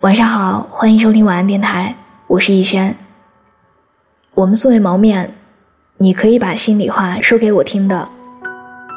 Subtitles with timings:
[0.00, 1.94] 晚上好，欢迎收听晚安电台，
[2.26, 2.96] 我是逸轩。
[4.32, 5.34] 我们素未谋面，
[5.98, 8.08] 你可以把心里话说给我听的。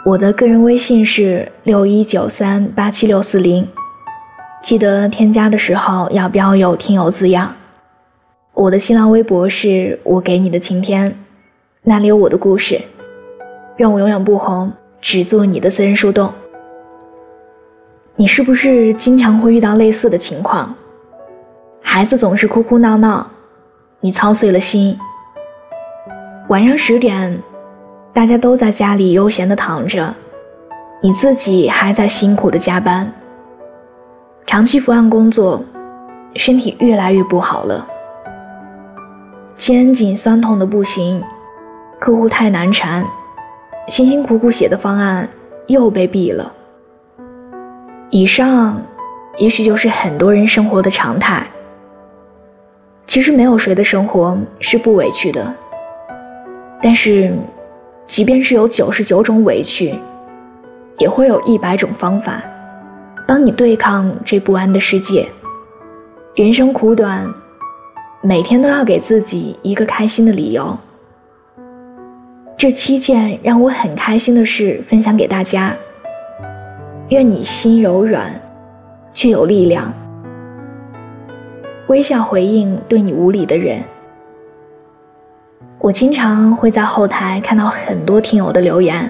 [0.06, 3.68] 我的个人微信是六一九三八七六四零，
[4.62, 7.54] 记得添加的时候要标有听友字样。
[8.54, 11.14] 我的新浪微博是我给你的晴天，
[11.84, 12.82] 那里有我的故事。
[13.76, 16.34] 愿我永远不红，只做你的私人树洞。
[18.16, 20.74] 你是不是经常会遇到类似的情况？
[21.94, 23.30] 孩子总是哭哭闹闹，
[24.00, 24.98] 你操碎了心。
[26.48, 27.40] 晚上十点，
[28.12, 30.12] 大家都在家里悠闲的躺着，
[31.04, 33.14] 你自己还在辛苦的加班。
[34.48, 35.64] 长期伏案工作，
[36.34, 37.88] 身体越来越不好了，
[39.54, 41.22] 肩颈酸痛的不行，
[42.00, 43.06] 客户太难缠，
[43.88, 45.30] 辛辛苦苦写的方案
[45.68, 46.52] 又被毙了。
[48.10, 48.82] 以上，
[49.38, 51.46] 也许就是很多人生活的常态。
[53.06, 55.54] 其实没有谁的生活是不委屈的，
[56.82, 57.32] 但是，
[58.08, 59.94] 即便是有九十九种委屈，
[60.98, 62.42] 也会有一百种方法，
[63.28, 65.28] 帮你对抗这不安的世界。
[66.34, 67.32] 人生苦短，
[68.22, 70.76] 每天都要给自己一个开心的理由。
[72.58, 75.76] 这七件让我很开心的事分享给大家。
[77.10, 78.34] 愿你心柔软，
[79.14, 79.94] 却有力量。
[81.88, 83.84] 微笑回应对你无礼的人。
[85.80, 89.10] 我经常会在后台看到很多听友的留言，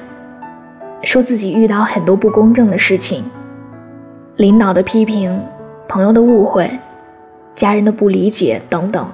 [1.03, 3.23] 说自己遇到很多不公正的事情，
[4.38, 5.39] 领导的批评，
[5.88, 6.80] 朋友的误会，
[7.53, 9.08] 家人的不理解等等。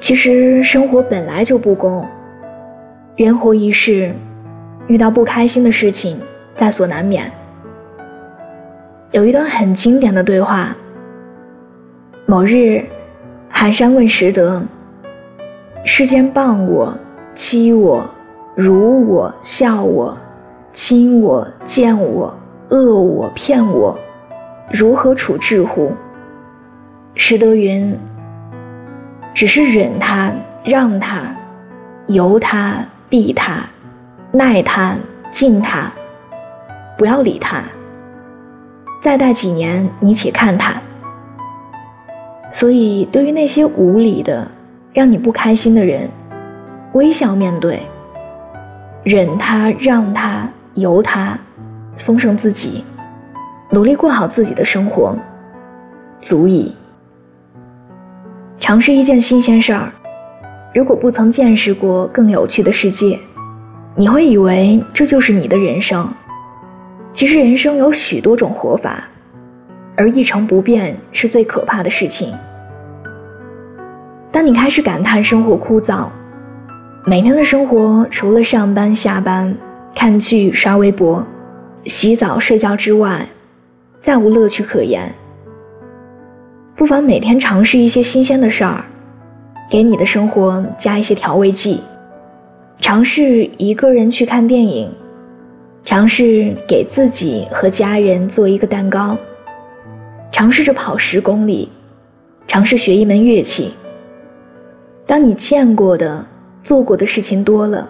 [0.00, 2.06] 其实生活本来就不公，
[3.16, 4.14] 人活一世，
[4.86, 6.18] 遇到不开心的事情
[6.56, 7.30] 在所难免。
[9.10, 10.74] 有一段很经典的对话。
[12.30, 12.84] 某日，
[13.48, 14.62] 寒山问拾得
[15.84, 16.96] ：“世间谤我、
[17.34, 18.08] 欺我、
[18.54, 20.16] 辱我、笑我、
[20.70, 22.32] 亲我、贱我、
[22.68, 23.98] 恶我、骗我，
[24.70, 25.92] 如何处置乎？”
[27.16, 27.98] 拾得云
[29.34, 30.30] ：“只是忍他、
[30.62, 31.34] 让他、
[32.06, 32.76] 由他、
[33.08, 33.64] 避他、
[34.30, 34.94] 耐他、
[35.32, 35.90] 敬他，
[36.96, 37.60] 不要理他。
[39.02, 40.74] 再待几年，你且看他。”
[42.52, 44.46] 所以，对于那些无理的、
[44.92, 46.08] 让你不开心的人，
[46.94, 47.82] 微笑面对，
[49.04, 51.38] 忍他、让他、由他，
[51.98, 52.84] 丰盛自己，
[53.70, 55.16] 努力过好自己的生活，
[56.18, 56.74] 足矣。
[58.58, 59.90] 尝试一件新鲜事儿，
[60.74, 63.18] 如果不曾见识过更有趣的世界，
[63.94, 66.06] 你会以为这就是你的人生。
[67.12, 69.04] 其实，人生有许多种活法。
[70.00, 72.32] 而一成不变是最可怕的事情。
[74.32, 76.06] 当你开始感叹生活枯燥，
[77.04, 79.54] 每天的生活除了上班、下班、
[79.94, 81.22] 看剧、刷微博、
[81.84, 83.26] 洗澡、睡觉之外，
[84.00, 85.14] 再无乐趣可言。
[86.74, 88.82] 不妨每天尝试一些新鲜的事儿，
[89.70, 91.78] 给你的生活加一些调味剂。
[92.78, 94.90] 尝试一个人去看电影，
[95.84, 99.14] 尝试给自己和家人做一个蛋糕。
[100.32, 101.68] 尝试着跑十公里，
[102.46, 103.74] 尝试学一门乐器。
[105.06, 106.24] 当你见过的、
[106.62, 107.88] 做过的事情多了，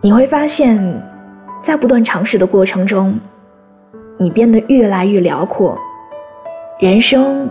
[0.00, 1.02] 你会发现，
[1.62, 3.18] 在不断尝试的过程中，
[4.18, 5.76] 你变得越来越辽阔，
[6.78, 7.50] 人生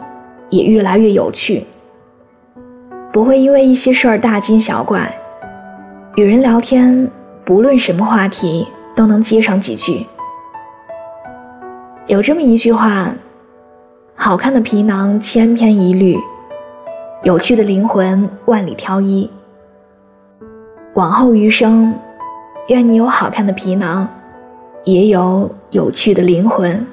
[0.49, 1.65] 也越来越有趣。
[3.11, 5.13] 不会因为一些事儿大惊小怪，
[6.15, 7.09] 与人聊天，
[7.43, 8.65] 不论什么话题
[8.95, 10.05] 都能接上几句。
[12.07, 13.13] 有这么一句话。
[14.17, 16.17] 好看的皮囊千篇一律，
[17.23, 19.29] 有趣的灵魂万里挑一。
[20.93, 21.93] 往后余生，
[22.69, 24.07] 愿你有好看的皮囊，
[24.85, 26.87] 也有有趣的灵魂。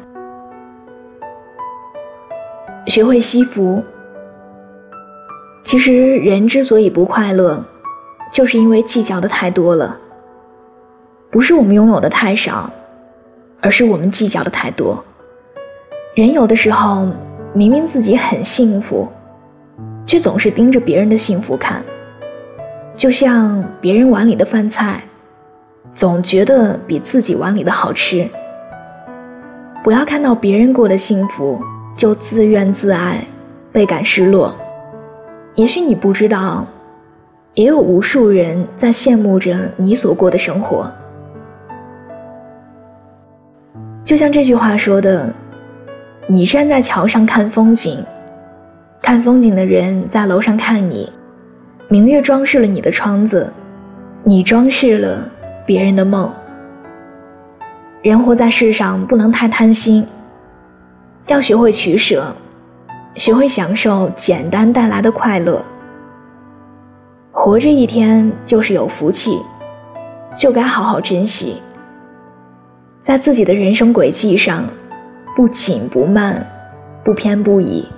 [2.87, 3.83] 学会惜福。
[5.63, 7.65] 其实人之所以不快乐，
[8.33, 9.97] 就是因为计较的太多了。
[11.31, 12.69] 不是我们拥有的太少，
[13.61, 15.03] 而是我们计较的太多。
[16.15, 17.09] 人有的时候
[17.55, 19.09] 明明自己很幸福，
[20.05, 21.83] 却总是盯着别人的幸福看。
[22.95, 25.03] 就像别人碗里的饭菜，
[25.95, 28.29] 总觉得比自己碗里的好吃。
[29.83, 31.59] 不要看到别人过得幸福
[31.97, 33.27] 就自怨自艾，
[33.73, 34.55] 倍感失落。
[35.55, 36.67] 也许你不知道，
[37.55, 40.93] 也有无数人在羡慕着你所过的生活。
[44.05, 45.33] 就像这句话说的。
[46.33, 48.03] 你站在桥上看风景，
[49.03, 51.13] 看风景的人在楼上看你。
[51.89, 53.53] 明月装饰了你的窗子，
[54.25, 55.29] 你装饰了
[55.67, 56.33] 别人的梦。
[58.01, 60.07] 人活在世上，不能太贪心，
[61.27, 62.35] 要学会取舍，
[63.15, 65.63] 学会享受简单带来的快乐。
[67.31, 69.39] 活着一天就是有福气，
[70.35, 71.61] 就该好好珍惜。
[73.03, 74.65] 在自己的人生轨迹上，
[75.35, 76.47] 不紧不慢，
[77.03, 77.89] 不偏不倚。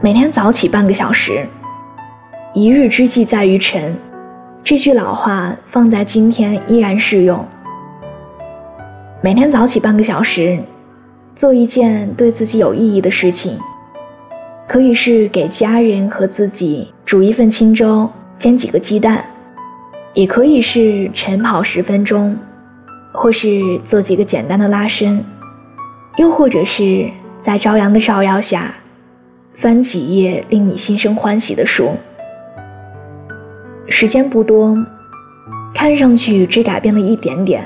[0.00, 1.44] 每天早起半个小时。
[2.54, 3.96] 一日之计在于晨，
[4.62, 7.44] 这句老话放在今天依然适用。
[9.20, 10.60] 每天早起半个小时，
[11.34, 13.58] 做一件对自己有意义的事情，
[14.68, 18.08] 可以是给家人和自己煮一份清粥，
[18.38, 19.24] 煎几个鸡蛋，
[20.14, 22.36] 也可以是晨跑十分钟，
[23.12, 25.24] 或是做几个简单的拉伸，
[26.16, 27.08] 又或者是
[27.40, 28.74] 在朝阳的照耀下，
[29.54, 31.92] 翻几页令你心生欢喜的书。
[33.88, 34.76] 时间不多，
[35.74, 37.64] 看上去只改变了一点点。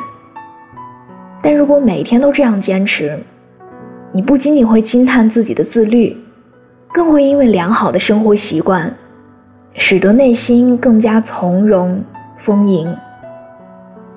[1.43, 3.19] 但如果每天都这样坚持，
[4.13, 6.17] 你不仅仅会惊叹自己的自律，
[6.93, 8.95] 更会因为良好的生活习惯，
[9.73, 12.03] 使得内心更加从容
[12.39, 12.95] 丰盈。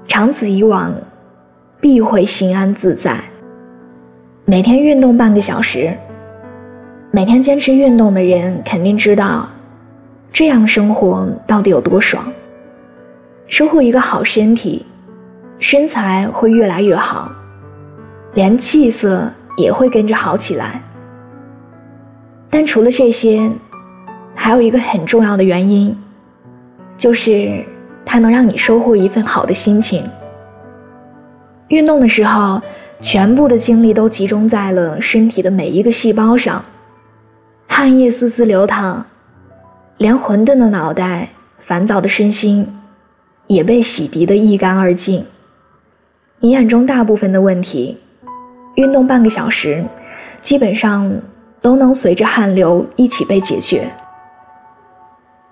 [0.07, 0.93] 长此以往，
[1.81, 3.19] 必会心安自在。
[4.49, 5.93] 每天运动半个小时，
[7.11, 9.45] 每天坚持运动的人肯定知道。
[10.31, 12.31] 这样生活到底有多爽？
[13.47, 14.85] 收获一个好身体，
[15.59, 17.29] 身材会越来越好，
[18.35, 20.81] 连气色也会跟着好起来。
[22.49, 23.51] 但除了这些，
[24.33, 25.93] 还有一个很重要的原因，
[26.95, 27.65] 就是
[28.05, 30.09] 它能让你收获一份好的心情。
[31.67, 32.61] 运动的时候，
[33.01, 36.63] 全部的精力都集中在了身体的每一个细胞上，
[37.67, 39.05] 汗液丝丝流淌。
[39.97, 41.29] 连混沌的脑袋、
[41.59, 42.71] 烦躁的身心，
[43.47, 45.25] 也被洗涤得一干二净。
[46.39, 47.97] 你眼中大部分的问题，
[48.75, 49.83] 运动半个小时，
[50.39, 51.19] 基本上
[51.61, 53.89] 都能随着汗流一起被解决。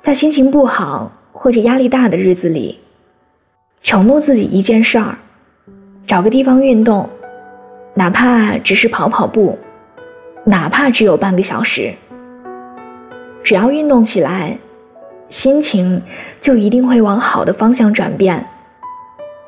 [0.04, 2.80] 在心情不好或者压力大的日子里，
[3.82, 5.18] 承诺自己一件事儿，
[6.06, 7.10] 找个地方运动，
[7.98, 9.58] 哪怕只是跑跑步，
[10.44, 11.94] 哪怕只有半个小时。
[13.42, 14.58] 只要运动起来，
[15.30, 16.02] 心情
[16.42, 18.46] 就一定会往好的方向转变，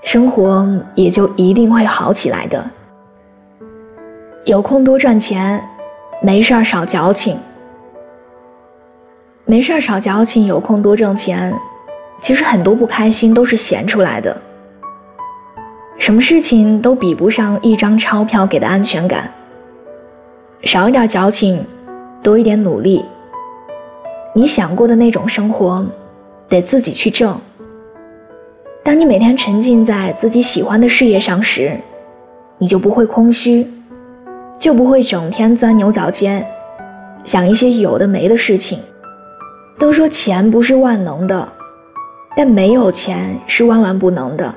[0.01, 0.65] 生活
[0.95, 2.65] 也就一定会好起来的。
[4.45, 5.61] 有空多赚钱，
[6.21, 7.37] 没事儿少矫情。
[9.43, 11.53] 没事儿少矫情，有空多挣钱。
[12.21, 14.41] 其实很多不开心都是闲出来的。
[15.97, 19.31] 什么事情都比不上一张钞票给的安全感。
[20.63, 21.63] 少一点矫情，
[22.21, 23.03] 多一点努力。
[24.33, 25.85] 你想过的那种生活，
[26.47, 27.39] 得自己去挣。
[28.83, 31.77] 当你每天沉浸在自己喜欢的事业上时，
[32.57, 33.67] 你就不会空虚，
[34.57, 36.45] 就不会整天钻牛角尖，
[37.23, 38.79] 想一些有的没的事情。
[39.79, 41.47] 都说钱不是万能的，
[42.35, 44.53] 但没有钱是万万不能的。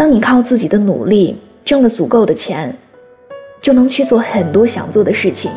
[0.00, 2.74] 当你靠自己的努力挣了足够的钱，
[3.60, 5.50] 就能去做很多想做的事情。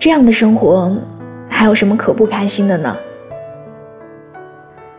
[0.00, 0.92] 这样的生活，
[1.48, 2.96] 还有什么可不开心的呢？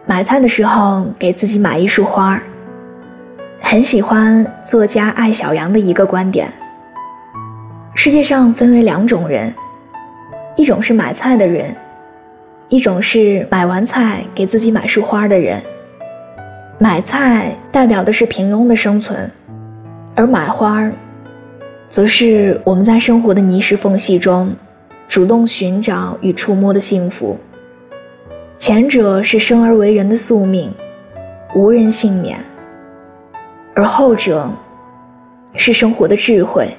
[0.05, 2.41] 买菜的时候给自己买一束花
[3.59, 6.49] 很喜欢作家艾小羊的一个观点：
[7.95, 9.53] 世界上分为两种人，
[10.55, 11.75] 一种是买菜的人，
[12.69, 15.61] 一种是买完菜给自己买束花的人。
[16.81, 19.29] 买菜代表的是平庸的生存，
[20.15, 20.89] 而买花
[21.89, 24.55] 则是我们在生活的泥石缝隙中。
[25.09, 27.35] 主动寻找与触摸的幸福，
[28.57, 30.71] 前者是生而为人的宿命，
[31.55, 32.37] 无人幸免；
[33.73, 34.49] 而后者
[35.55, 36.71] 是生活的智慧，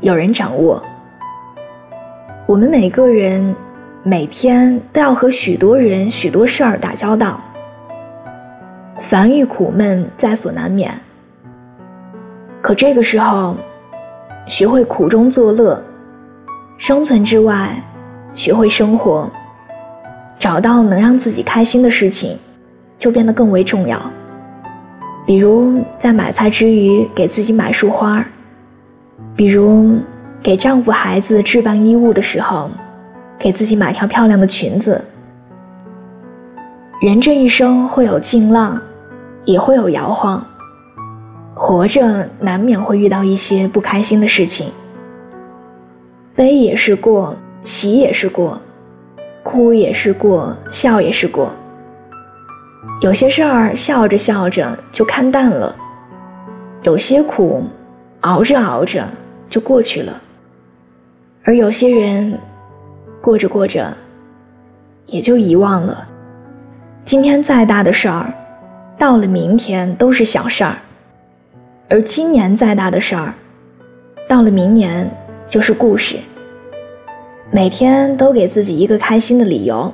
[0.00, 0.82] 有人掌握。
[2.46, 3.54] 我们每个人
[4.02, 7.40] 每天都要和许多人、许多事儿打交道，
[9.08, 10.92] 烦郁苦闷在所难免。
[12.60, 13.56] 可这个时候，
[14.46, 15.82] 学会苦中作乐。
[16.76, 17.74] 生存之外，
[18.34, 19.30] 学会生活，
[20.38, 22.38] 找到能让自己开心的事情，
[22.96, 24.00] 就变得更为重要。
[25.26, 28.24] 比如在买菜之余给自己买束花，
[29.36, 29.98] 比如
[30.42, 32.70] 给丈夫孩子置办衣物的时候，
[33.38, 35.04] 给自己买条漂亮的裙子。
[37.02, 38.80] 人这一生会有劲浪，
[39.44, 40.44] 也会有摇晃，
[41.54, 44.70] 活着难免会遇到一些不开心的事情，
[46.34, 48.60] 悲也是过，喜也是过，
[49.42, 51.50] 哭也是过，笑也是过。
[53.00, 55.74] 有些事儿笑着笑着就看淡了，
[56.82, 57.64] 有些苦
[58.20, 59.06] 熬着熬着
[59.48, 60.20] 就过去了，
[61.44, 62.38] 而有些人
[63.22, 63.94] 过着过着
[65.06, 66.06] 也就遗忘了。
[67.04, 68.32] 今天再大的事儿，
[69.00, 70.74] 到了明天都是小事儿；
[71.88, 73.32] 而今年再大的事儿，
[74.28, 75.10] 到了明年
[75.48, 76.18] 就是故事。
[77.50, 79.90] 每天都给自己一个开心的理由。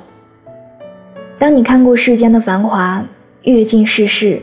[1.39, 3.01] 当你看过世间的繁华，
[3.43, 4.43] 阅尽世事，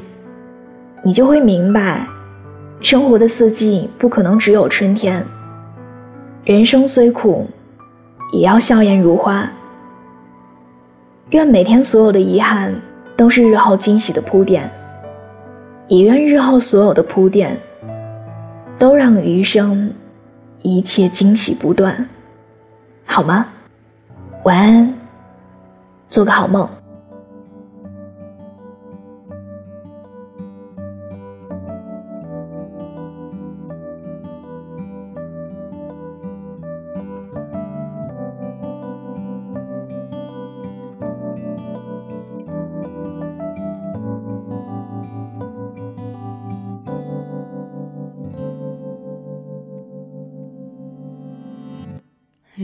[1.03, 2.07] 你就会明白，
[2.79, 5.25] 生活的四季不可能只有春天。
[6.45, 7.45] 人生虽苦，
[8.31, 9.45] 也要笑颜如花。
[11.31, 12.73] 愿每天所有的遗憾
[13.15, 14.69] 都是日后惊喜的铺垫，
[15.87, 17.57] 也愿日后所有的铺垫
[18.79, 19.93] 都让余生
[20.61, 22.07] 一切惊喜不断，
[23.05, 23.45] 好吗？
[24.43, 24.93] 晚安，
[26.09, 26.67] 做个好梦。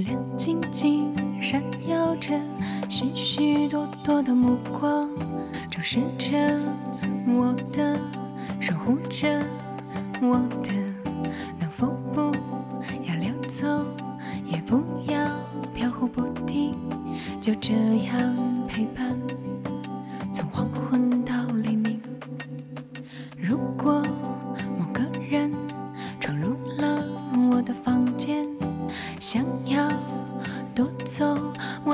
[0.02, 2.40] 亮晶晶，闪耀着
[2.88, 5.10] 许许多多的目光，
[5.70, 6.38] 注视着
[7.28, 8.00] 我的，
[8.60, 9.42] 守护着
[10.22, 10.72] 我的。
[11.60, 12.32] 能否不
[13.08, 13.66] 要溜走，
[14.46, 15.28] 也不要
[15.74, 16.76] 飘忽不定，
[17.42, 17.74] 就这
[18.06, 18.36] 样
[18.68, 19.18] 陪伴，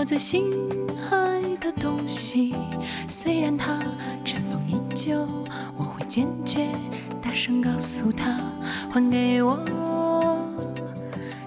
[0.06, 0.44] 最心
[1.10, 2.54] 爱的东西，
[3.10, 3.80] 虽然它
[4.24, 5.28] 尘封已久，
[5.76, 6.68] 我会坚决
[7.20, 8.38] 大声告诉他：
[8.92, 9.58] 还给我，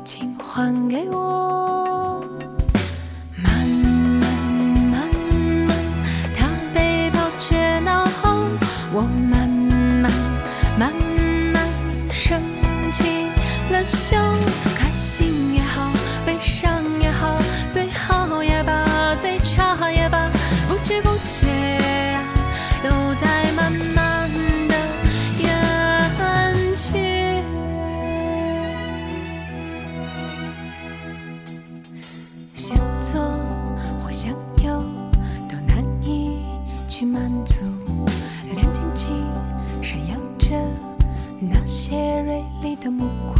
[0.04, 2.20] 请还给我。
[3.36, 4.28] 慢慢
[4.90, 5.08] 慢
[5.64, 5.76] 慢，
[6.34, 8.40] 他被抛却脑后，
[8.92, 10.12] 我慢慢
[10.76, 10.92] 慢
[11.52, 11.64] 慢
[12.12, 12.42] 升
[12.90, 13.04] 起
[13.70, 13.84] 了
[32.58, 33.20] 向左
[34.02, 34.32] 或向
[34.64, 34.82] 右
[35.48, 36.40] 都难以
[36.88, 37.54] 去满足。
[38.52, 39.08] 亮晶晶
[39.80, 40.56] 闪耀着
[41.40, 43.37] 那些锐利的目光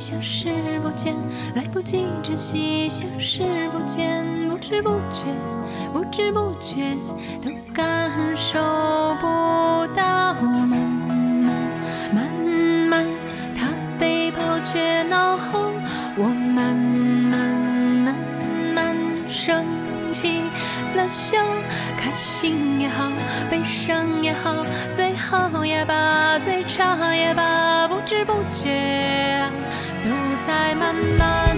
[0.00, 0.50] 消失
[0.82, 1.14] 不见；
[1.54, 4.24] 来不及珍惜，消失不见。
[4.48, 5.26] 不知不觉，
[5.92, 6.96] 不知不觉，
[7.42, 8.58] 都感受
[9.20, 11.52] 不到慢慢
[12.14, 12.26] 慢
[12.88, 13.04] 慢。
[13.54, 15.70] 他被抛却脑后，
[16.16, 17.38] 我慢慢
[18.02, 18.14] 慢
[18.74, 18.96] 慢
[19.28, 19.62] 升
[20.14, 20.40] 起
[20.96, 21.36] 了笑，
[21.98, 23.12] 开心也好，
[23.50, 24.56] 悲伤也好，
[24.90, 29.29] 最好也罢，最差也罢，不知不觉
[30.46, 31.49] 在慢慢。